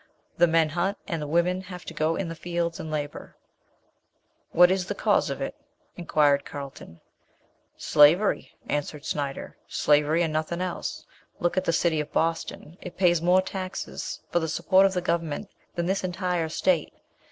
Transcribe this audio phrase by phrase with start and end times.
[0.39, 3.35] The men hunt and the women have to go in the fields and labour."
[4.49, 5.53] "What is the cause of it?"
[5.95, 7.01] inquired Carlton.
[7.77, 11.05] "Slavery," answered Snyder, slavery, and nothing else.
[11.39, 15.01] Look at the city of Boston; it pays more taxes for the support of the
[15.01, 16.95] government than this entire state.